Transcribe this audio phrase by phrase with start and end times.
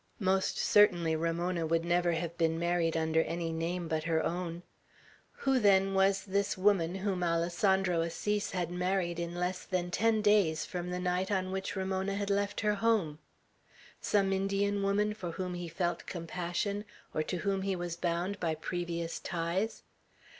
[0.19, 4.63] Most certainly Ramona would never have been married under any but her own name.
[5.33, 10.65] Who, then, was this woman whom Alessandro Assis had married in less than ten days
[10.65, 13.19] from the night on which Ramona had left her home?
[14.01, 16.83] Some Indian woman for whom he felt compassion,
[17.13, 19.83] or to whom he was bound by previous ties?